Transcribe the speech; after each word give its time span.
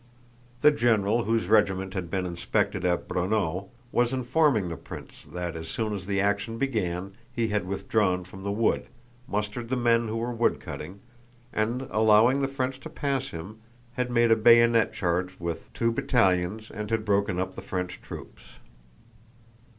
The 0.61 0.71
general 0.71 1.25
whose 1.25 1.45
regiment 1.47 1.93
had 1.93 2.09
been 2.09 2.25
inspected 2.25 2.83
at 2.83 3.07
Braunau 3.07 3.69
was 3.91 4.11
informing 4.11 4.67
the 4.67 4.75
prince 4.75 5.23
that 5.25 5.55
as 5.55 5.67
soon 5.67 5.93
as 5.93 6.07
the 6.07 6.19
action 6.19 6.57
began 6.57 7.11
he 7.31 7.49
had 7.49 7.67
withdrawn 7.67 8.23
from 8.23 8.41
the 8.41 8.51
wood, 8.51 8.87
mustered 9.27 9.69
the 9.69 9.75
men 9.75 10.07
who 10.07 10.17
were 10.17 10.31
woodcutting, 10.33 11.01
and, 11.53 11.83
allowing 11.91 12.39
the 12.39 12.47
French 12.47 12.79
to 12.79 12.89
pass 12.89 13.29
him, 13.29 13.59
had 13.93 14.09
made 14.09 14.31
a 14.31 14.35
bayonet 14.35 14.91
charge 14.91 15.39
with 15.39 15.71
two 15.71 15.91
battalions 15.91 16.71
and 16.71 16.89
had 16.89 17.05
broken 17.05 17.39
up 17.39 17.53
the 17.53 17.61
French 17.61 18.01
troops. 18.01 18.41